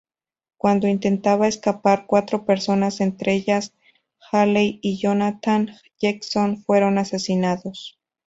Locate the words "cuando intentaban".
0.57-1.47